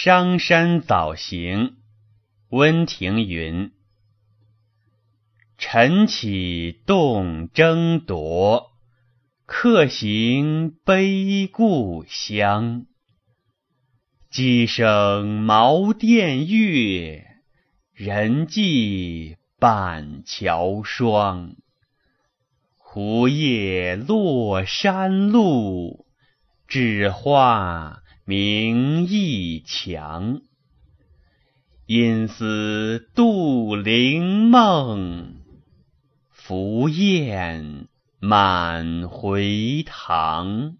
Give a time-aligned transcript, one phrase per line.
[0.00, 1.78] 商山早行，
[2.50, 3.72] 温庭筠。
[5.56, 8.70] 晨起动征铎，
[9.44, 12.86] 客行悲故乡。
[14.30, 17.26] 鸡声茅店月，
[17.92, 21.56] 人迹板桥霜。
[22.76, 26.06] 胡叶落山路，
[26.68, 30.42] 栀花明驿墙。
[31.86, 35.36] 因思杜陵梦，
[36.30, 37.88] 凫雁
[38.20, 40.76] 满回塘。